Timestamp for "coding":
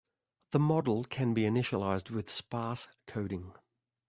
3.05-3.53